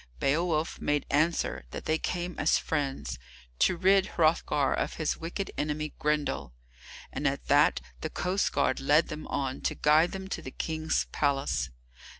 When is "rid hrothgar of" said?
3.77-4.95